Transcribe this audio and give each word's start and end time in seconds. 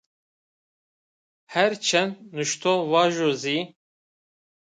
Herçend 1.53 2.13
nuştox 2.33 2.79
vajo 2.91 3.31
zî 3.41 3.57